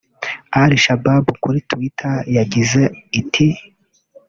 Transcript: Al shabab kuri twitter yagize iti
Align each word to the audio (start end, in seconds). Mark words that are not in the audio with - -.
Al 0.61 0.71
shabab 0.83 1.25
kuri 1.43 1.59
twitter 1.69 2.15
yagize 2.37 2.83
iti 3.19 3.47